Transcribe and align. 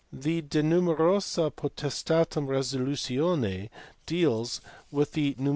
The 0.11 0.41
De 0.41 0.63
Numerosa 0.63 1.51
Potestatum 1.51 2.47
Resolutions 2.47 3.69
deals 4.07 4.59
with 4.89 5.13
nume 5.15 5.35
VIETA. 5.37 5.39